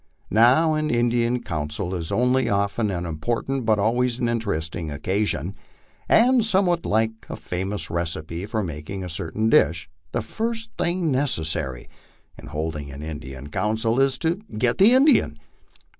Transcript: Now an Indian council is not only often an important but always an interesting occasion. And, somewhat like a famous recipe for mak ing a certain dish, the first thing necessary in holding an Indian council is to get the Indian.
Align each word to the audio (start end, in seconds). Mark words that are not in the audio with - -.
Now 0.31 0.73
an 0.73 0.89
Indian 0.89 1.43
council 1.43 1.93
is 1.93 2.09
not 2.09 2.17
only 2.17 2.49
often 2.49 2.89
an 2.89 3.05
important 3.05 3.67
but 3.67 3.77
always 3.77 4.17
an 4.17 4.27
interesting 4.27 4.89
occasion. 4.89 5.53
And, 6.09 6.43
somewhat 6.43 6.87
like 6.87 7.11
a 7.29 7.35
famous 7.35 7.91
recipe 7.91 8.47
for 8.47 8.63
mak 8.63 8.89
ing 8.89 9.03
a 9.03 9.09
certain 9.09 9.47
dish, 9.47 9.91
the 10.11 10.23
first 10.23 10.71
thing 10.75 11.11
necessary 11.11 11.87
in 12.35 12.47
holding 12.47 12.89
an 12.89 13.03
Indian 13.03 13.49
council 13.49 13.99
is 13.99 14.17
to 14.17 14.37
get 14.57 14.79
the 14.79 14.91
Indian. 14.93 15.37